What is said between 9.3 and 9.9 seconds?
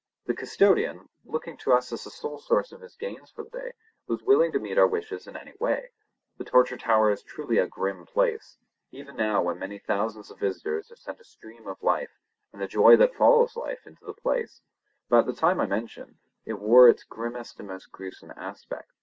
when many